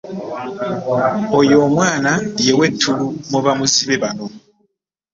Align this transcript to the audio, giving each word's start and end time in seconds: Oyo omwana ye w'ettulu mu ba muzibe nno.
Oyo 1.39 1.55
omwana 1.67 2.13
ye 2.43 2.53
w'ettulu 2.59 3.05
mu 3.29 3.39
ba 3.43 3.51
muzibe 3.57 3.95
nno. 4.11 4.25